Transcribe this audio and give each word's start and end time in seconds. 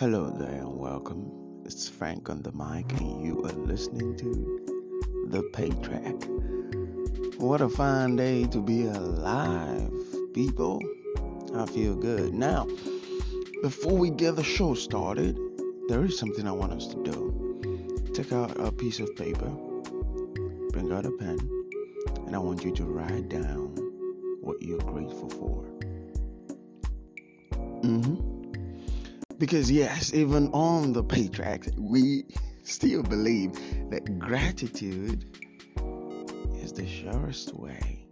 Hello 0.00 0.30
there 0.30 0.48
and 0.48 0.78
welcome. 0.78 1.30
It's 1.66 1.86
Frank 1.86 2.30
on 2.30 2.40
the 2.40 2.52
mic, 2.52 2.90
and 2.98 3.22
you 3.22 3.44
are 3.44 3.52
listening 3.52 4.16
to 4.16 5.28
the 5.28 5.42
Pay 5.52 5.68
Track. 5.82 6.14
What 7.36 7.60
a 7.60 7.68
fine 7.68 8.16
day 8.16 8.46
to 8.46 8.62
be 8.62 8.86
alive, 8.86 9.92
people. 10.32 10.80
I 11.54 11.66
feel 11.66 11.96
good. 11.96 12.32
Now, 12.32 12.66
before 13.60 13.92
we 13.92 14.08
get 14.08 14.36
the 14.36 14.42
show 14.42 14.72
started, 14.72 15.38
there 15.88 16.02
is 16.06 16.18
something 16.18 16.48
I 16.48 16.52
want 16.52 16.72
us 16.72 16.86
to 16.86 17.02
do. 17.02 18.10
Take 18.14 18.32
out 18.32 18.58
a 18.58 18.72
piece 18.72 19.00
of 19.00 19.14
paper, 19.16 19.50
bring 20.70 20.90
out 20.94 21.04
a 21.04 21.10
pen, 21.10 21.38
and 22.24 22.34
I 22.34 22.38
want 22.38 22.64
you 22.64 22.74
to 22.74 22.84
write 22.84 23.28
down 23.28 23.76
what 24.40 24.62
you're 24.62 24.78
grateful 24.78 25.28
for. 25.28 25.66
Mm-hmm. 27.82 28.29
Because, 29.40 29.70
yes, 29.70 30.12
even 30.12 30.48
on 30.52 30.92
the 30.92 31.02
Patriarch, 31.02 31.66
we 31.78 32.26
still 32.62 33.02
believe 33.02 33.54
that 33.88 34.18
gratitude 34.18 35.24
is 36.60 36.74
the 36.74 36.86
surest 36.86 37.54
way 37.54 38.04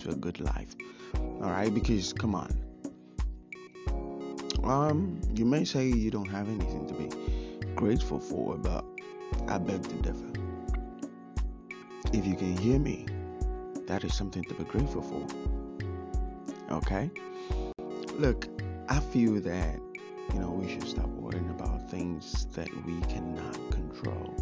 to 0.00 0.10
a 0.10 0.14
good 0.14 0.38
life. 0.38 0.76
All 1.14 1.48
right, 1.48 1.72
because 1.72 2.12
come 2.12 2.34
on. 2.34 2.52
Um, 4.64 5.18
you 5.34 5.46
may 5.46 5.64
say 5.64 5.86
you 5.86 6.10
don't 6.10 6.28
have 6.28 6.46
anything 6.50 6.86
to 6.88 6.92
be 6.92 7.08
grateful 7.74 8.20
for, 8.20 8.58
but 8.58 8.84
I 9.48 9.56
beg 9.56 9.82
to 9.82 9.94
differ. 10.02 10.30
If 12.12 12.26
you 12.26 12.36
can 12.36 12.54
hear 12.58 12.78
me, 12.78 13.06
that 13.86 14.04
is 14.04 14.14
something 14.14 14.44
to 14.44 14.54
be 14.54 14.64
grateful 14.64 15.00
for. 15.00 15.26
Okay? 16.76 17.10
Look, 18.18 18.46
I 18.92 19.00
feel 19.00 19.40
that 19.40 19.80
you 20.34 20.38
know 20.38 20.50
we 20.50 20.68
should 20.70 20.86
stop 20.86 21.08
worrying 21.08 21.48
about 21.48 21.90
things 21.90 22.44
that 22.52 22.68
we 22.84 23.00
cannot 23.12 23.54
control 23.70 24.34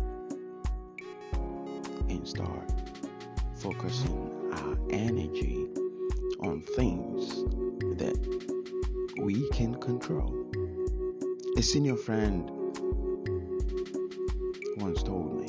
and 2.08 2.27
start 2.27 2.72
focusing 3.55 4.50
our 4.55 4.77
energy 4.91 5.69
on 6.41 6.62
things 6.62 7.44
that 8.00 8.19
we 9.20 9.48
can 9.50 9.77
control. 9.77 10.34
A 11.56 11.62
senior 11.62 11.94
friend 11.94 12.50
once 14.78 15.05
told 15.05 15.42
me, 15.42 15.47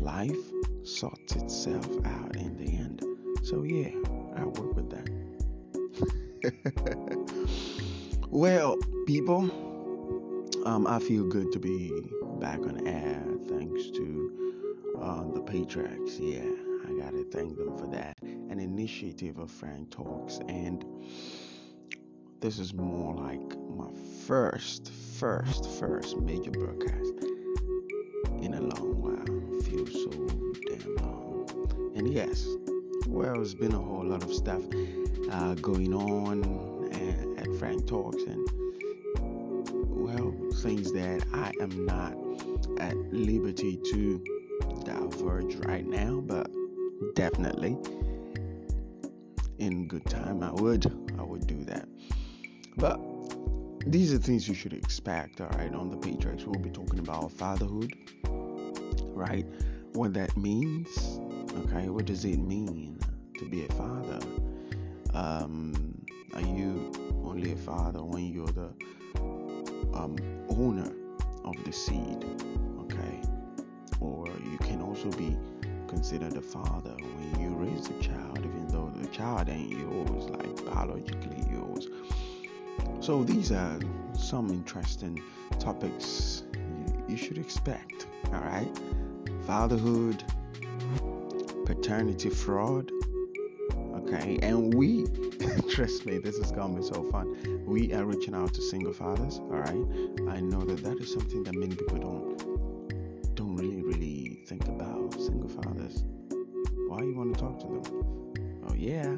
life 0.00 0.36
sorts 0.82 1.34
itself 1.34 1.88
out 2.04 2.36
in 2.36 2.58
the 2.58 2.76
end. 2.76 3.02
So 3.42 3.62
yeah, 3.62 3.88
I 4.36 4.44
work 4.44 4.76
with 4.76 4.90
that. 4.90 5.08
well, 8.32 8.78
people, 9.06 9.40
um, 10.64 10.86
I 10.86 10.98
feel 10.98 11.24
good 11.24 11.52
to 11.52 11.58
be 11.58 11.92
back 12.40 12.60
on 12.60 12.86
air 12.86 13.22
thanks 13.46 13.90
to 13.90 14.58
uh, 14.98 15.24
the 15.34 15.42
Patriarchs. 15.42 16.18
Yeah, 16.18 16.48
I 16.88 16.98
gotta 16.98 17.24
thank 17.30 17.58
them 17.58 17.76
for 17.76 17.86
that. 17.88 18.16
An 18.22 18.58
initiative 18.58 19.38
of 19.38 19.50
Frank 19.50 19.90
Talks, 19.90 20.38
and 20.48 20.82
this 22.40 22.58
is 22.58 22.72
more 22.72 23.14
like 23.14 23.58
my 23.68 23.90
first, 24.26 24.90
first, 24.90 25.68
first 25.68 26.16
major 26.16 26.52
broadcast 26.52 27.12
in 28.40 28.54
a 28.54 28.60
long 28.62 29.02
while. 29.02 29.60
Feels 29.60 29.92
so 29.92 30.10
damn 30.68 30.96
long. 30.96 31.92
And 31.94 32.10
yes, 32.10 32.46
well, 33.06 33.42
it's 33.42 33.52
been 33.52 33.74
a 33.74 33.78
whole 33.78 34.06
lot 34.06 34.22
of 34.22 34.32
stuff 34.32 34.62
uh, 35.30 35.54
going 35.56 35.92
on 35.92 36.71
at, 37.42 37.54
Frank 37.58 37.86
Talks, 37.86 38.22
and 38.22 38.48
well, 39.88 40.34
things 40.54 40.92
that 40.92 41.24
I 41.32 41.52
am 41.60 41.86
not 41.86 42.16
at 42.78 42.96
liberty 43.12 43.78
to 43.92 44.24
diverge 44.84 45.56
right 45.66 45.86
now, 45.86 46.20
but 46.20 46.50
definitely 47.14 47.76
in 49.58 49.86
good 49.86 50.04
time 50.06 50.42
I 50.42 50.52
would 50.52 50.86
I 51.18 51.22
would 51.22 51.46
do 51.46 51.64
that. 51.64 51.88
But 52.76 53.00
these 53.86 54.14
are 54.14 54.18
things 54.18 54.48
you 54.48 54.54
should 54.54 54.72
expect, 54.72 55.40
all 55.40 55.48
right, 55.48 55.72
on 55.74 55.90
the 55.90 55.96
Patriarchs. 55.96 56.44
We'll 56.44 56.60
be 56.60 56.70
talking 56.70 56.98
about 56.98 57.32
fatherhood, 57.32 57.92
right? 59.14 59.46
What 59.92 60.14
that 60.14 60.36
means, 60.36 61.20
okay? 61.64 61.88
What 61.88 62.06
does 62.06 62.24
it 62.24 62.38
mean 62.38 62.98
to 63.38 63.44
be 63.48 63.64
a 63.64 63.68
father? 63.72 64.20
Um, 65.12 66.04
are 66.34 66.40
you 66.40 66.92
only 67.32 67.52
a 67.52 67.56
father 67.56 68.04
when 68.04 68.30
you're 68.30 68.46
the 68.48 68.68
um, 69.94 70.14
owner 70.50 70.92
of 71.46 71.54
the 71.64 71.72
seed, 71.72 72.26
okay? 72.80 73.22
Or 74.00 74.26
you 74.26 74.58
can 74.58 74.82
also 74.82 75.10
be 75.12 75.34
considered 75.88 76.36
a 76.36 76.42
father 76.42 76.90
when 76.90 77.40
you 77.40 77.54
raise 77.54 77.88
a 77.88 77.98
child, 78.02 78.38
even 78.38 78.68
though 78.68 78.92
the 78.94 79.06
child 79.08 79.48
ain't 79.48 79.70
yours, 79.70 80.28
like 80.28 80.74
biologically 80.74 81.42
yours. 81.50 81.88
So 83.00 83.24
these 83.24 83.50
are 83.50 83.80
some 84.14 84.50
interesting 84.50 85.22
topics 85.58 86.42
you, 86.52 87.04
you 87.08 87.16
should 87.16 87.38
expect. 87.38 88.08
All 88.26 88.40
right, 88.40 88.78
fatherhood, 89.46 90.22
paternity 91.64 92.28
fraud. 92.28 92.92
Okay, 93.94 94.38
and 94.42 94.74
we 94.74 95.06
trust 95.70 96.06
me, 96.06 96.18
this 96.18 96.36
is 96.36 96.50
gonna 96.52 96.76
be 96.76 96.82
so 96.82 97.02
fun. 97.04 97.64
We 97.66 97.92
are 97.94 98.04
reaching 98.04 98.34
out 98.34 98.54
to 98.54 98.62
single 98.62 98.92
fathers. 98.92 99.38
All 99.38 99.58
right, 99.58 99.86
I 100.28 100.40
know 100.40 100.60
that 100.60 100.82
that 100.84 100.98
is 100.98 101.12
something 101.12 101.42
that 101.44 101.54
many 101.54 101.74
people 101.74 101.98
don't 101.98 103.34
don't 103.34 103.56
really 103.56 103.82
really 103.82 104.44
think 104.46 104.66
about. 104.68 105.14
Single 105.14 105.48
fathers. 105.48 106.04
Why 106.88 107.02
you 107.02 107.14
want 107.14 107.34
to 107.34 107.40
talk 107.40 107.58
to 107.60 107.66
them? 107.66 108.62
Oh 108.68 108.74
yeah, 108.74 109.16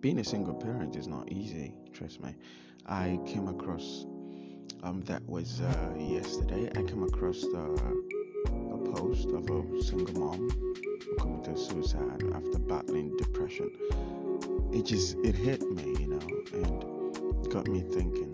being 0.00 0.18
a 0.18 0.24
single 0.24 0.54
parent 0.54 0.96
is 0.96 1.08
not 1.08 1.30
easy. 1.30 1.74
Trust 1.92 2.22
me. 2.22 2.34
I 2.86 3.18
came 3.26 3.48
across 3.48 4.04
um 4.82 5.00
that 5.02 5.26
was 5.26 5.60
uh, 5.60 5.94
yesterday. 5.98 6.68
I 6.76 6.82
came 6.82 7.04
across 7.04 7.40
the 7.40 8.04
a 8.72 8.78
post 8.92 9.28
of 9.28 9.48
a 9.48 9.82
single 9.82 10.20
mom 10.20 10.74
committed 11.18 11.58
suicide 11.58 12.22
after 12.34 12.58
battling 12.58 13.16
depression. 13.16 13.70
It 14.72 14.84
just 14.84 15.16
it 15.24 15.34
hit 15.34 15.62
me, 15.70 15.96
you 16.00 16.08
know, 16.08 16.20
and 16.52 17.50
got 17.50 17.68
me 17.68 17.80
thinking. 17.80 18.32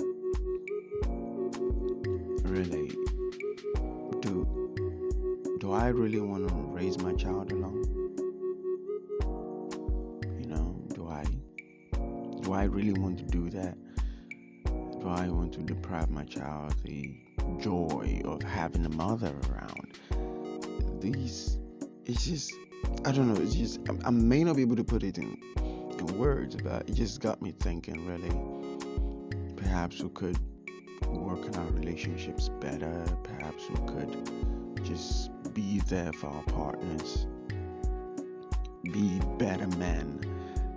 Really, 2.45 2.89
do 4.21 4.47
do 5.61 5.73
I 5.73 5.89
really 5.89 6.21
want 6.21 6.49
to 6.49 6.55
raise 6.55 6.99
my 6.99 7.13
child 7.15 7.53
alone? 7.53 7.85
You 10.41 10.47
know, 10.47 10.77
do 10.95 11.09
I 11.09 11.25
do 12.43 12.53
I 12.53 12.65
really 12.65 12.99
want 12.99 13.19
to 13.19 13.25
do 13.25 13.51
that? 13.51 13.77
Do 15.01 15.09
I 15.09 15.29
want 15.29 15.53
to 15.55 15.61
deprive 15.61 16.11
my 16.11 16.25
child 16.25 16.75
the 16.85 17.15
joy 17.59 18.21
of 18.25 18.43
having 18.43 18.85
a 18.85 18.91
mother 18.91 19.35
around? 19.49 19.99
These, 21.01 21.59
it's 22.05 22.27
just, 22.27 22.53
I 23.05 23.13
don't 23.13 23.33
know. 23.33 23.41
It's 23.41 23.55
just, 23.55 23.81
I, 23.89 24.09
I 24.09 24.11
may 24.11 24.45
not 24.45 24.57
be 24.57 24.63
able 24.63 24.77
to 24.77 24.85
put 24.85 25.03
it 25.03 25.19
in 25.19 25.39
in 25.99 26.19
words, 26.19 26.57
but 26.57 26.89
it 26.89 26.95
just 26.95 27.21
got 27.21 27.41
me 27.43 27.53
thinking. 27.61 28.07
Really, 28.07 28.31
perhaps 29.57 30.01
we 30.01 30.09
could 30.11 30.39
work 31.07 31.41
on 31.41 31.55
our 31.57 31.71
relationships 31.73 32.49
better. 32.61 33.05
Perhaps 33.23 33.69
we 33.71 33.77
could 33.87 34.85
just 34.85 35.31
be 35.55 35.81
there 35.87 36.13
for 36.13 36.29
our 36.29 36.43
partners, 36.45 37.27
be 38.85 39.21
better 39.39 39.67
men 39.77 40.21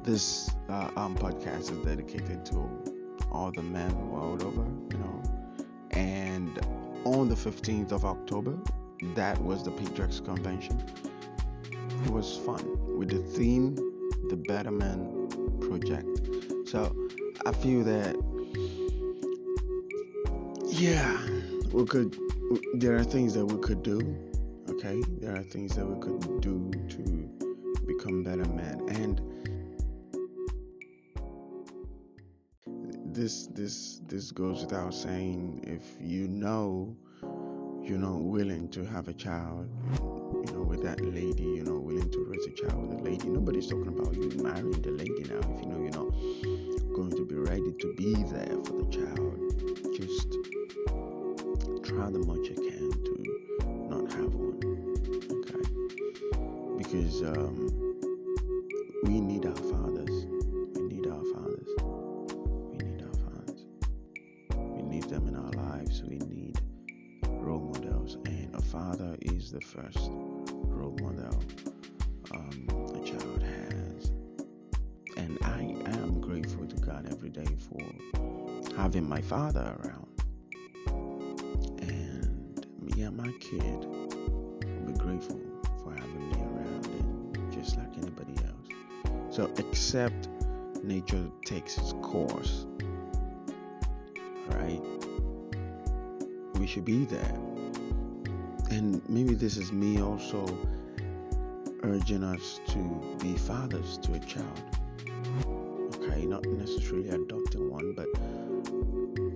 this 0.04 0.50
uh, 0.70 0.90
um, 0.98 1.16
podcast 1.16 1.72
is 1.72 1.86
dedicated 1.86 2.46
to 2.46 2.70
all 3.32 3.52
the 3.52 3.64
men 3.64 4.10
world 4.10 4.44
over, 4.44 4.66
you 4.92 4.98
know. 4.98 5.24
And 5.92 6.60
on 7.06 7.30
the 7.30 7.36
15th 7.36 7.92
of 7.92 8.06
October, 8.06 8.58
that 9.16 9.42
was 9.42 9.64
the 9.64 9.72
Patriots 9.72 10.20
Convention. 10.20 10.84
It 12.04 12.10
was 12.10 12.38
fun 12.38 12.98
with 12.98 13.10
the 13.10 13.20
theme, 13.20 13.76
the 14.30 14.36
Better 14.36 14.72
Men 14.72 15.28
Project. 15.62 16.08
So 16.68 16.96
I 17.46 17.52
feel 17.52 17.84
that, 17.84 18.16
yeah, 20.68 21.18
we 21.72 21.86
could. 21.86 22.18
There 22.76 22.96
are 22.96 23.04
things 23.04 23.34
that 23.36 23.46
we 23.46 23.58
could 23.60 23.84
do. 23.84 24.00
Okay, 24.70 25.02
there 25.20 25.36
are 25.36 25.44
things 25.44 25.76
that 25.76 25.86
we 25.86 26.00
could 26.02 26.42
do 26.42 26.72
to 26.90 27.24
become 27.86 28.24
better 28.24 28.46
men 28.46 28.82
and 28.90 29.22
this 33.14 33.48
this 33.48 34.02
this 34.08 34.32
goes 34.32 34.62
without 34.62 34.94
saying 34.94 35.64
if 35.68 35.84
you 36.02 36.28
know 36.28 36.96
you're 37.84 37.98
not 37.98 38.22
willing 38.22 38.68
to 38.70 38.86
have 38.86 39.08
a 39.08 39.14
child 39.14 39.70
you 40.46 40.54
know 40.54 40.62
with 40.62 40.84
that 40.84 41.00
lady 41.02 41.44
you 41.44 41.64
know, 41.64 41.80
willing 41.80 42.10
to 42.12 42.26
raise 42.26 42.46
a 42.46 42.52
child 42.52 42.88
with 42.88 43.00
a 43.00 43.04
lady 43.04 43.28
nobody's 43.28 43.68
talking 43.68 43.88
about 43.88 44.14
you 44.14 44.30
marrying 44.44 44.82
the 44.82 44.92
lady 44.92 45.24
now. 45.24 45.40
If 45.40 45.62
you 45.62 45.68
know 45.68 45.80
you're 45.80 45.92
not 45.92 46.12
going 46.94 47.12
to 47.12 47.26
be 47.26 47.36
ready 47.36 47.72
to 47.80 47.94
be 47.94 48.14
there 48.14 48.58
for 48.66 48.84
the 48.84 48.88
child, 48.92 49.40
just 49.96 50.34
try 51.84 52.10
the 52.10 52.20
much 52.20 52.50
you 52.50 52.56
can 52.56 52.92
to 53.06 53.14
not 53.90 54.12
have 54.12 54.34
one. 54.34 54.60
Okay, 55.32 55.64
because 56.78 57.22
um, 57.24 57.70
we 59.04 59.22
need 59.22 59.46
our 59.46 59.56
fathers. 59.56 60.26
We 60.76 60.84
need 60.84 61.08
our 61.08 61.24
fathers. 61.34 61.70
We 62.72 62.84
need 62.84 63.02
our 63.04 63.14
fathers. 63.14 63.66
We 64.58 64.82
need 64.84 65.04
them 65.04 65.28
in 65.28 65.36
our 65.36 65.52
lives. 65.52 66.04
We 66.04 66.18
need 66.18 66.60
role 67.24 67.72
models, 67.74 68.18
and 68.26 68.54
a 68.56 68.62
father 68.62 69.16
is 69.22 69.52
the 69.52 69.62
first 69.62 70.10
role 71.04 71.14
model 71.14 71.44
um, 72.32 72.68
a 72.96 73.06
child 73.06 73.44
has. 73.44 74.12
And 75.18 75.38
I 75.44 75.62
am 75.98 76.22
grateful 76.22 76.66
to 76.66 76.76
God 76.78 77.08
every 77.12 77.30
day 77.30 77.46
for 77.70 78.76
having 78.76 79.08
my 79.08 79.22
father 79.22 79.76
around. 79.84 80.08
And 81.82 82.66
me 82.82 83.04
and 83.04 83.18
my 83.18 83.32
kid 83.40 83.86
will 83.86 84.86
be 84.88 84.94
grateful 84.94 85.40
for 85.84 85.94
having 85.94 86.30
me 86.30 86.38
around, 86.38 86.86
and 86.88 87.54
just 87.54 87.78
like 87.78 87.98
anybody 87.98 88.34
else. 88.46 89.36
So, 89.36 89.46
accept 89.58 90.30
nature 90.84 91.26
takes 91.46 91.78
its 91.78 91.94
course, 92.02 92.66
right? 94.48 94.82
We 96.56 96.68
should 96.68 96.86
be 96.86 97.06
there. 97.06 97.40
And 98.70 99.08
maybe 99.08 99.36
this 99.36 99.58
is 99.58 99.72
me 99.72 100.02
also 100.02 100.46
urging 101.84 102.24
us 102.24 102.60
to 102.68 103.18
be 103.22 103.36
fathers 103.36 103.98
to 104.00 104.14
a 104.14 104.20
child. 104.20 104.62
Okay, 105.96 106.26
not 106.26 106.46
necessarily 106.46 107.10
adopting 107.10 107.70
one, 107.70 107.94
but 107.94 108.08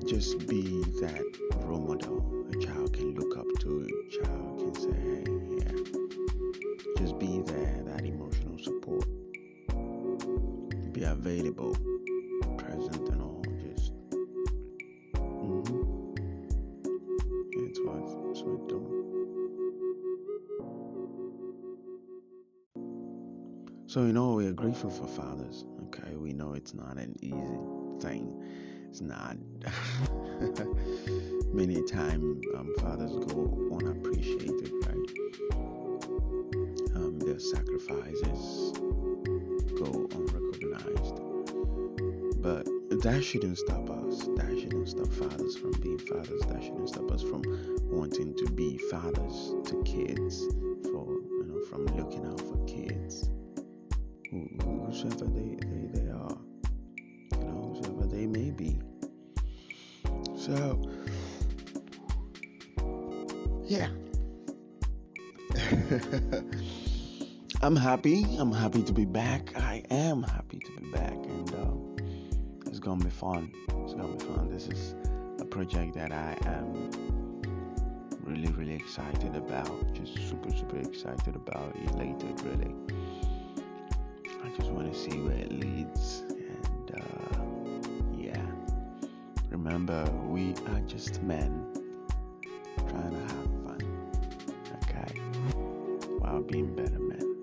just 0.08 0.48
be 0.48 0.84
that 1.02 1.22
role 1.66 1.80
model 1.80 2.46
a 2.52 2.66
child 2.66 2.94
can 2.94 3.14
look 3.16 3.38
up 3.38 3.46
to, 3.60 3.77
are 24.84 24.92
for 24.92 25.08
fathers. 25.08 25.66
Okay, 25.86 26.16
we 26.16 26.34
know 26.34 26.54
it's 26.54 26.74
not 26.74 26.98
an 26.98 27.16
easy 27.22 28.06
thing. 28.06 28.44
It's 28.90 29.02
not. 29.02 29.38
Many 31.54 31.82
times, 31.84 32.46
um, 32.56 32.74
fathers 32.80 33.12
go 33.34 33.70
unappreciated, 33.74 34.72
right? 34.86 35.10
Um, 36.96 37.20
their 37.20 37.40
sacrifices 37.40 38.74
go 39.80 40.08
unrecognized. 40.12 41.22
But 42.42 42.68
that 43.02 43.24
shouldn't 43.24 43.58
stop 43.58 43.90
us. 43.90 44.28
That 44.36 44.60
shouldn't 44.60 44.90
stop 44.90 45.08
fathers 45.08 45.58
from 45.58 45.72
being 45.82 45.98
fathers. 45.98 46.42
That 46.50 46.62
shouldn't 46.62 46.90
stop 46.90 47.10
us 47.12 47.24
from 47.24 47.42
wanting 47.90 48.36
to 48.36 48.46
be 48.52 48.78
fathers 48.78 49.56
to 49.66 49.82
kids. 49.84 50.40
For 50.84 51.08
you 51.08 51.46
know, 51.48 51.62
from 51.68 51.86
looking 51.88 52.26
out 52.26 52.40
for 52.42 52.64
kids 52.66 53.30
whosoever 54.32 55.26
they, 55.26 55.56
they, 55.56 55.88
they 55.94 56.10
are, 56.10 56.38
you 57.38 57.44
know, 57.44 57.74
whosoever 57.74 58.06
they 58.08 58.26
may 58.26 58.52
be. 58.52 58.80
So, 60.38 60.82
yeah. 63.66 63.90
I'm 67.62 67.76
happy. 67.76 68.26
I'm 68.38 68.52
happy 68.52 68.84
to 68.84 68.94
be 68.94 69.06
back. 69.06 69.52
I 69.58 69.84
am 69.90 70.22
happy 70.24 70.60
to 70.60 70.82
be 70.82 70.92
back, 70.92 71.14
and 71.14 71.54
uh, 71.56 71.74
it's 72.68 72.80
gonna 72.80 73.04
be 73.04 73.10
fun. 73.10 73.52
It's 73.84 73.94
gonna 73.94 74.16
be 74.16 74.24
fun. 74.24 74.50
This 74.52 74.68
is 74.68 74.96
a 75.40 75.46
project 75.46 75.96
that 75.96 76.12
I 76.12 76.38
am 76.46 76.92
really, 78.24 78.52
really 78.52 78.76
excited 78.76 79.36
about. 79.36 79.94
Just 79.94 80.16
super, 80.30 80.52
super 80.52 80.78
excited 80.78 81.36
about. 81.36 81.76
Elated, 81.94 82.40
really. 82.42 82.76
I 84.48 84.50
just 84.58 84.72
want 84.72 84.92
to 84.92 84.98
see 84.98 85.18
where 85.20 85.38
it 85.38 85.52
leads. 85.52 86.24
And 86.30 86.92
uh, 86.96 87.44
yeah, 88.18 88.42
remember, 89.50 90.06
we 90.26 90.54
are 90.70 90.80
just 90.88 91.22
men 91.22 91.66
trying 92.88 93.12
to 93.12 93.20
have 93.20 93.50
fun, 93.66 93.82
okay, 94.84 95.20
while 96.20 96.42
being 96.42 96.74
better 96.76 96.98
men. 96.98 97.36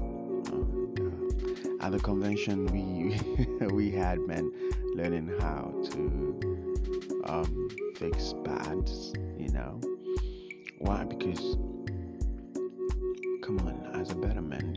And, 0.00 1.00
uh, 1.80 1.84
at 1.84 1.92
the 1.92 2.00
convention, 2.00 2.66
we 2.66 3.66
we 3.68 3.92
had 3.92 4.18
men 4.26 4.52
learning 4.96 5.30
how 5.38 5.72
to 5.92 7.22
um, 7.26 7.68
fix 7.94 8.34
pads. 8.44 9.12
You 9.38 9.50
know 9.50 9.80
why? 10.78 11.04
Because 11.04 11.56
come 13.44 13.60
on, 13.60 13.90
as 13.94 14.10
a 14.10 14.16
better 14.16 14.42
man, 14.42 14.74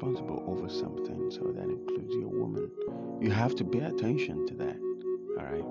responsible 0.00 0.42
over 0.46 0.68
something. 0.68 1.30
So 1.30 1.52
that 1.54 1.64
includes 1.64 2.14
your 2.14 2.28
woman. 2.28 2.70
You 3.20 3.30
have 3.30 3.54
to 3.56 3.64
pay 3.64 3.80
attention 3.80 4.46
to 4.46 4.54
that. 4.54 4.76
All 5.38 5.44
right. 5.44 5.64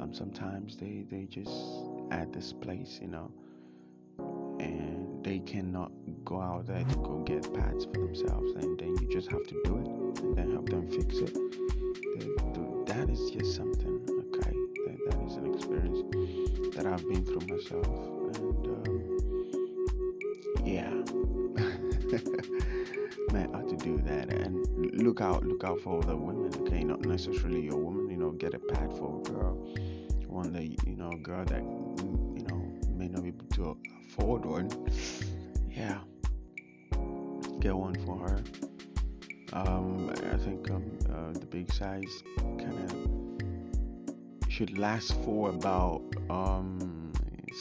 Um, 0.00 0.14
sometimes 0.14 0.76
they 0.76 1.04
they 1.10 1.26
just 1.26 1.50
at 2.10 2.32
this 2.32 2.52
place, 2.52 2.98
you 3.02 3.08
know, 3.08 3.30
and 4.58 5.22
they 5.22 5.40
cannot 5.40 5.92
go 6.24 6.40
out 6.40 6.66
there 6.66 6.84
to 6.84 6.96
go 6.96 7.22
get 7.26 7.52
pads 7.52 7.84
for 7.84 7.92
themselves, 7.92 8.52
and 8.54 8.78
then 8.78 8.96
you 9.00 9.08
just 9.10 9.30
have 9.30 9.46
to 9.46 9.60
do 9.64 9.76
it 9.76 10.22
and 10.22 10.36
then 10.36 10.52
help 10.52 10.68
them 10.68 10.88
fix 10.90 11.18
it. 11.18 11.36
That 12.86 13.10
is 13.10 13.30
just 13.30 13.54
something, 13.54 14.00
okay? 14.08 14.52
That, 14.86 14.98
that 15.10 15.26
is 15.26 15.36
an 15.36 15.54
experience 15.54 16.02
that 16.74 16.86
I've 16.86 17.06
been 17.06 17.24
through 17.24 17.46
myself, 17.46 17.86
and 17.86 18.66
um, 18.66 18.97
look 25.08 25.22
out, 25.22 25.42
look 25.42 25.64
out 25.64 25.80
for 25.80 26.02
the 26.02 26.14
women, 26.14 26.52
okay? 26.60 26.84
Not 26.84 27.00
necessarily 27.00 27.62
your 27.62 27.78
woman, 27.78 28.10
you 28.10 28.18
know, 28.18 28.30
get 28.32 28.52
a 28.52 28.58
pad 28.58 28.92
for 28.92 29.18
a 29.18 29.22
girl, 29.22 29.54
one 30.26 30.52
that 30.52 30.64
you 30.86 30.96
know, 30.96 31.08
a 31.08 31.16
girl 31.16 31.46
that 31.46 31.62
you 31.62 32.44
know 32.46 32.62
may 32.94 33.08
not 33.08 33.22
be 33.22 33.28
able 33.28 33.46
to 33.54 33.78
afford 34.06 34.44
one, 34.44 34.68
yeah, 35.70 36.00
get 37.58 37.74
one 37.74 37.94
for 38.04 38.18
her. 38.18 38.42
Um, 39.54 40.10
I 40.10 40.36
think 40.36 40.70
um, 40.70 40.84
uh, 41.10 41.32
the 41.32 41.46
big 41.46 41.72
size 41.72 42.22
kind 42.58 42.78
of 42.84 44.52
should 44.52 44.76
last 44.76 45.14
for 45.24 45.48
about 45.48 46.02
um, 46.28 47.10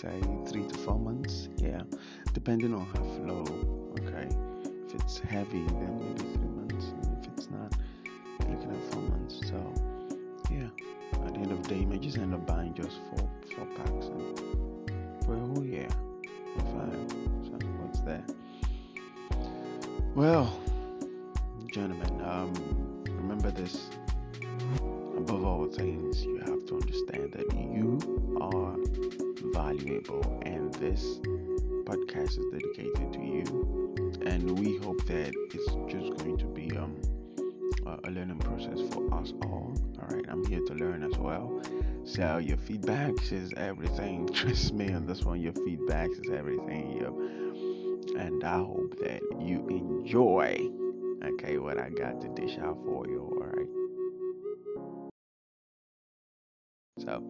say 0.02 0.20
three 0.50 0.68
to 0.68 0.78
four 0.80 1.00
months. 1.00 1.48
Yeah, 1.56 1.84
depending 2.34 2.74
on 2.74 2.86
her 2.88 3.04
flow. 3.16 3.46
Okay, 4.02 4.28
if 4.86 4.96
it's 4.96 5.20
heavy, 5.20 5.64
then 5.64 6.00
maybe 6.00 6.34
three 6.34 6.47
the 11.68 11.98
just 11.98 12.18
end 12.18 12.34
up 12.34 12.46
buying 12.46 12.74
just 12.74 12.98
four 13.10 13.30
four 13.56 13.66
packs 13.78 14.08
and 14.08 14.40
for 15.26 15.36
a 15.36 15.40
whole 15.40 15.66
year. 15.66 15.88
Fine. 16.56 17.10
So 17.44 17.58
what's 17.80 18.02
that? 18.02 18.24
Well 20.16 20.52
gentlemen, 21.78 22.22
um, 22.26 23.04
remember 23.06 23.52
this. 23.52 23.90
Above 25.16 25.46
all 25.46 25.68
things, 25.68 26.24
you 26.24 26.38
have 26.40 26.66
to 26.66 26.76
understand 26.76 27.32
that 27.34 27.54
you 27.54 28.00
are 28.42 28.76
valuable, 29.54 30.42
and 30.44 30.74
this 30.76 31.20
podcast 31.86 32.40
is 32.40 32.46
dedicated 32.52 33.14
to 33.14 33.20
you. 33.20 33.94
And 34.26 34.58
we 34.60 34.78
hope 34.78 35.06
that 35.06 35.34
it's 35.54 35.92
just 35.92 36.18
going 36.24 36.38
to 36.38 36.46
be 36.46 36.76
um, 36.76 36.97
a 38.08 38.12
learning 38.12 38.40
process 38.40 38.80
for 38.94 39.14
us 39.14 39.34
all. 39.44 39.74
All 40.00 40.08
right, 40.10 40.26
I'm 40.30 40.46
here 40.46 40.62
to 40.62 40.74
learn 40.74 41.04
as 41.04 41.18
well. 41.18 41.62
So 42.06 42.38
your 42.38 42.58
feedback 42.58 43.14
is 43.32 43.54
everything. 43.58 44.30
Trust 44.34 44.74
me 44.74 44.94
on 44.94 45.06
this 45.06 45.24
one. 45.24 45.42
Your 45.42 45.54
feedback 45.54 46.10
is 46.12 46.30
everything. 46.32 47.04
And 48.18 48.44
I 48.44 48.58
hope 48.58 48.98
that 49.00 49.22
you 49.40 49.68
enjoy 49.68 50.70
okay, 51.24 51.58
what 51.58 51.78
I 51.78 51.90
got 51.90 52.22
to 52.22 52.28
dish 52.30 52.58
out 52.60 52.78
for 52.86 53.06
you, 53.08 53.22
alright? 53.42 53.68
So, 57.00 57.24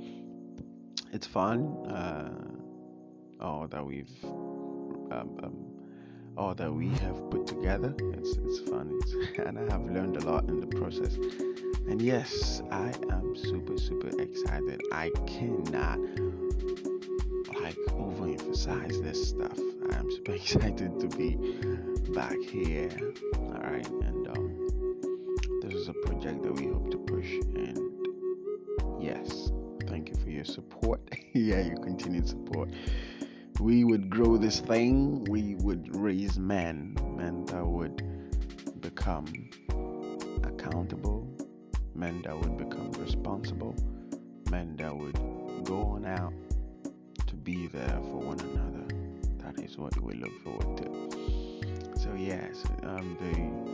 it's 1.11 1.27
fun. 1.27 1.87
Uh, 1.87 3.43
all 3.43 3.67
that 3.67 3.85
we've 3.85 4.11
um, 4.23 5.39
um, 5.43 5.76
all 6.37 6.53
that 6.53 6.71
we 6.71 6.89
have 6.89 7.29
put 7.29 7.47
together. 7.47 7.93
It's 8.13 8.37
it's 8.37 8.59
fun, 8.69 8.99
it's, 9.01 9.39
and 9.45 9.57
I 9.57 9.71
have 9.71 9.85
learned 9.85 10.17
a 10.17 10.25
lot 10.29 10.47
in 10.47 10.59
the 10.59 10.67
process. 10.67 11.15
And 11.89 12.01
yes, 12.01 12.61
I 12.71 12.93
am 13.09 13.35
super 13.35 13.77
super 13.77 14.09
excited. 14.21 14.81
I 14.91 15.09
cannot 15.25 15.99
like 17.61 17.77
overemphasize 17.89 19.01
this 19.03 19.29
stuff. 19.29 19.57
I 19.91 19.95
am 19.95 20.11
super 20.11 20.31
excited 20.41 20.99
to 20.99 21.07
be 21.17 21.35
back 22.13 22.37
here. 22.39 22.89
All 23.35 23.61
right, 23.61 23.89
and 23.89 24.27
um, 24.27 25.59
this 25.61 25.73
is 25.73 25.89
a 25.89 25.93
project 25.93 26.43
that 26.43 26.53
we 26.53 26.67
hope 26.67 26.91
to 26.91 26.97
push. 26.97 27.31
And 27.55 27.79
yes, 29.01 29.51
thank 29.87 30.09
you 30.09 30.15
for 30.15 30.29
your 30.29 30.45
support. 30.45 31.01
yeah, 31.33 31.61
your 31.61 31.77
continued 31.77 32.27
support 32.27 32.69
we 33.59 33.83
would 33.83 34.09
grow 34.09 34.37
this 34.37 34.59
thing, 34.59 35.23
we 35.25 35.55
would 35.55 35.95
raise 35.95 36.37
men, 36.37 36.95
men 37.15 37.43
that 37.45 37.65
would 37.65 38.03
become 38.81 39.25
accountable, 40.43 41.27
men 41.95 42.21
that 42.21 42.37
would 42.37 42.55
become 42.57 42.91
responsible, 42.93 43.75
men 44.51 44.75
that 44.77 44.95
would 44.95 45.15
go 45.65 45.81
on 45.81 46.05
out 46.05 46.33
to 47.25 47.35
be 47.35 47.67
there 47.67 47.99
for 48.03 48.19
one 48.19 48.39
another. 48.41 48.85
That 49.43 49.63
is 49.63 49.75
what 49.77 49.99
we 50.01 50.13
look 50.13 50.43
forward 50.43 50.77
to. 50.77 51.99
So 51.99 52.13
yes, 52.15 52.63
um, 52.83 53.17
the 53.19 53.67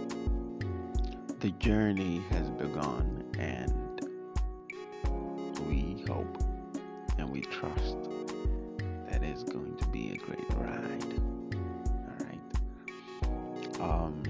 the 1.39 1.51
journey 1.57 2.21
has 2.29 2.49
begun, 2.51 3.25
and 3.37 3.73
we 5.67 6.05
hope 6.07 6.41
and 7.17 7.29
we 7.29 7.41
trust 7.41 7.97
is 9.33 9.43
going 9.43 9.75
to 9.77 9.87
be 9.87 10.11
a 10.11 10.17
great 10.17 10.49
ride. 10.57 11.19
All 12.07 12.17
right. 12.19 13.81
Um, 13.81 14.23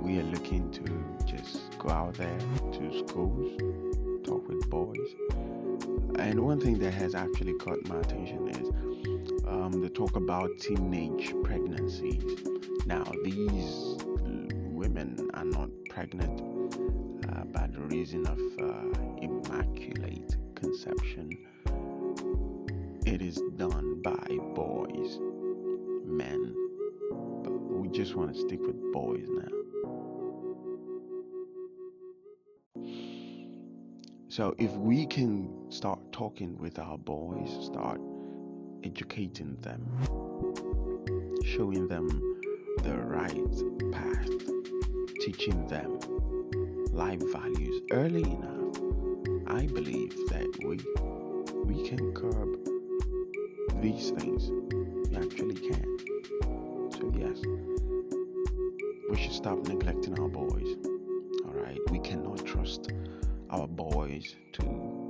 we 0.00 0.18
are 0.18 0.24
looking 0.24 0.70
to 0.72 1.24
just 1.24 1.78
go 1.78 1.90
out 1.90 2.14
there 2.14 2.38
to 2.72 3.06
schools, 3.06 3.52
talk 4.24 4.48
with 4.48 4.68
boys. 4.68 4.98
And 6.18 6.40
one 6.40 6.60
thing 6.60 6.78
that 6.80 6.92
has 6.94 7.14
actually 7.14 7.54
caught 7.54 7.86
my 7.88 8.00
attention 8.00 8.48
is 8.48 8.68
um, 9.46 9.80
the 9.80 9.88
talk 9.88 10.16
about 10.16 10.50
teenage 10.58 11.32
pregnancies. 11.44 12.24
Now, 12.86 13.04
these 13.24 13.96
women 14.72 15.30
are 15.34 15.44
not 15.44 15.70
pregnant 15.90 16.40
uh, 17.30 17.44
by 17.44 17.68
the 17.68 17.80
reason 17.82 18.26
of 18.26 18.38
uh, 18.60 19.00
immaculate 19.20 20.36
conception 20.56 21.30
it 23.12 23.20
is 23.20 23.42
done 23.56 24.00
by 24.00 24.26
boys, 24.54 25.18
men. 26.06 26.54
But 27.44 27.52
we 27.52 27.88
just 27.88 28.14
want 28.14 28.32
to 28.32 28.40
stick 28.40 28.60
with 28.62 28.80
boys 28.90 29.28
now. 29.28 29.52
So 34.30 34.54
if 34.58 34.72
we 34.76 35.04
can 35.04 35.70
start 35.70 36.00
talking 36.10 36.56
with 36.56 36.78
our 36.78 36.96
boys, 36.96 37.66
start 37.66 38.00
educating 38.82 39.58
them, 39.60 39.86
showing 41.44 41.86
them 41.88 42.08
the 42.82 42.96
right 42.96 43.92
path, 43.92 44.30
teaching 45.20 45.66
them 45.66 46.00
life 46.92 47.20
values 47.30 47.82
early 47.90 48.22
enough, 48.22 48.78
I 49.48 49.66
believe 49.66 50.16
that 50.30 50.48
we 50.64 50.78
we 51.66 51.86
can 51.88 52.12
curb 52.14 52.71
these 53.82 54.10
things. 54.10 54.48
You 55.10 55.18
actually 55.20 55.56
can. 55.56 55.98
So, 56.92 57.12
yes, 57.18 57.42
we 59.10 59.16
should 59.16 59.32
stop 59.32 59.58
neglecting 59.66 60.18
our 60.20 60.28
boys. 60.28 60.76
All 61.44 61.52
right, 61.52 61.80
we 61.90 61.98
cannot 61.98 62.46
trust 62.46 62.92
our 63.50 63.66
boys 63.66 64.36
to 64.52 65.08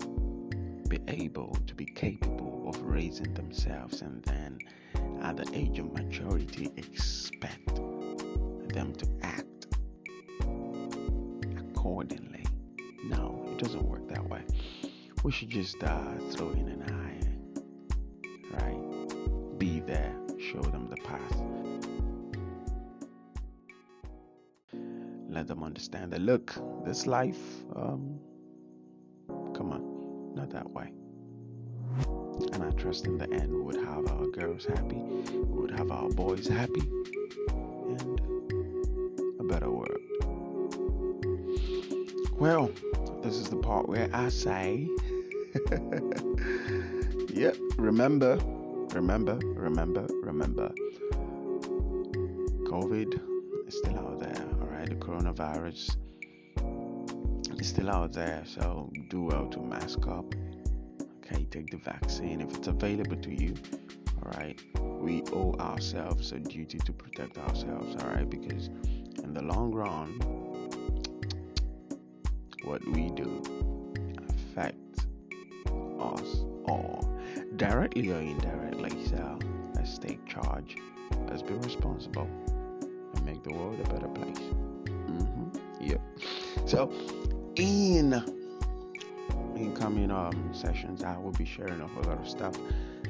be 0.89 0.99
able 1.07 1.55
to 1.67 1.75
be 1.75 1.85
capable 1.85 2.67
of 2.67 2.81
raising 2.83 3.35
themselves 3.35 4.01
and 4.01 4.23
then 4.23 4.59
at 5.21 5.37
the 5.37 5.49
age 5.55 5.79
of 5.79 5.93
maturity 5.93 6.73
expect 6.79 7.75
them 8.69 8.95
to 8.95 9.07
act 9.23 9.67
accordingly. 11.59 12.47
No, 13.05 13.45
it 13.51 13.59
doesn't 13.59 13.85
work 13.85 14.09
that 14.09 14.27
way. 14.31 14.43
We 15.23 15.31
should 15.31 15.51
just 15.51 15.83
uh, 15.85 16.15
throw 16.31 16.51
in 16.53 16.69
an? 16.69 16.83
Be 16.83 17.02
there, 19.93 20.15
show 20.39 20.63
them 20.63 20.89
the 20.89 20.97
path. 20.97 21.37
Let 25.29 25.47
them 25.47 25.63
understand 25.63 26.13
that 26.13 26.23
look, 26.23 26.55
this 26.87 27.07
life, 27.07 27.43
um, 27.77 28.19
come 29.55 29.71
on, 29.71 30.35
not 30.35 30.51
that 30.51 30.71
way. 30.71 30.93
And 32.53 32.63
I 32.63 32.71
trust 32.71 33.07
in 33.07 33.19
the 33.19 33.31
end 33.31 33.53
we 33.53 33.61
would 33.61 33.85
have 33.85 34.07
our 34.09 34.27
girls 34.29 34.65
happy, 34.65 34.97
we 34.97 35.61
would 35.63 35.73
have 35.73 35.91
our 35.91 36.09
boys 36.09 36.49
happy, 36.49 36.89
and 37.99 38.21
a 39.41 39.45
better 39.45 39.71
world. 39.71 40.01
Well, 42.39 42.71
this 43.23 43.35
is 43.37 43.49
the 43.51 43.57
part 43.57 43.89
where 43.89 44.09
I 44.13 44.31
say 44.31 44.89
Yep, 47.35 47.57
remember, 47.77 48.39
remember, 48.95 49.39
remember, 49.45 50.07
remember. 50.23 50.71
COVID 52.67 53.69
is 53.69 53.79
still 53.79 53.99
out 53.99 54.19
there, 54.19 54.45
all 54.61 54.69
right? 54.69 54.89
The 54.89 54.97
coronavirus 54.97 55.97
is 57.61 57.69
still 57.69 57.91
out 57.91 58.13
there, 58.13 58.43
so 58.47 58.91
do 59.09 59.25
well 59.25 59.47
to 59.49 59.61
mask 59.61 60.07
up. 60.07 60.35
Okay, 61.19 61.45
take 61.51 61.71
the 61.71 61.79
vaccine 61.79 62.41
if 62.41 62.55
it's 62.57 62.69
available 62.69 63.17
to 63.17 63.31
you, 63.31 63.55
all 64.23 64.33
right? 64.39 64.61
We 65.01 65.23
owe 65.33 65.55
ourselves 65.59 66.33
a 66.33 66.39
duty 66.39 66.79
to 66.79 66.93
protect 66.93 67.39
ourselves, 67.39 67.97
all 68.03 68.11
right? 68.11 68.29
Because 68.29 68.69
in 69.23 69.33
the 69.33 69.43
long 69.43 69.73
run, 69.73 70.19
what 72.65 72.87
we 72.89 73.11
do 73.11 73.43
affects 74.29 75.07
us 75.99 76.45
all 76.67 77.02
directly 77.63 78.11
or 78.11 78.19
indirectly. 78.19 79.05
So 79.07 79.39
let's 79.77 79.97
take 79.97 80.25
charge. 80.27 80.77
Let's 81.29 81.43
be 81.43 81.55
responsible 81.55 82.29
and 83.15 83.25
make 83.25 83.45
the 83.45 83.55
world 83.55 83.79
a 83.79 83.89
better 83.89 84.09
place. 84.09 84.39
Mm-hmm. 84.39 85.59
Yep. 85.81 86.01
So 86.67 86.93
in 87.55 88.15
in 89.55 89.77
coming 89.77 90.11
um, 90.11 90.51
sessions, 90.53 91.05
I 91.05 91.17
will 91.19 91.31
be 91.33 91.45
sharing 91.45 91.81
a 91.81 91.87
whole 91.87 92.03
lot 92.03 92.19
of 92.19 92.29
stuff 92.29 92.57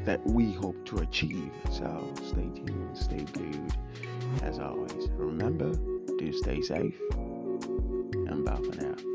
that 0.05 0.21
we 0.27 0.53
hope 0.53 0.85
to 0.87 0.99
achieve. 0.99 1.51
So 1.71 2.13
stay 2.23 2.51
tuned, 2.55 2.99
stay 2.99 3.25
glued. 3.33 3.73
As 4.43 4.59
always, 4.59 5.09
remember, 5.17 5.73
do 6.19 6.33
stay 6.33 6.61
safe 6.61 7.01
and 7.15 8.45
bye 8.45 8.57
for 8.57 8.83
now. 8.83 9.12